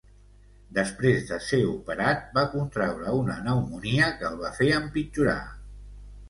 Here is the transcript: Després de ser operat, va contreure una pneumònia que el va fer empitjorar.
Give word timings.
Després 0.77 1.19
de 1.31 1.37
ser 1.47 1.59
operat, 1.73 2.23
va 2.37 2.45
contreure 2.53 3.13
una 3.19 3.37
pneumònia 3.43 4.09
que 4.23 4.27
el 4.31 4.41
va 4.41 4.53
fer 4.57 4.73
empitjorar. 4.81 5.39